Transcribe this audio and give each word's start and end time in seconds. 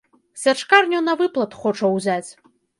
Сячкарню 0.43 1.03
на 1.09 1.15
выплат 1.21 1.55
хоча 1.61 1.95
ўзяць. 1.95 2.29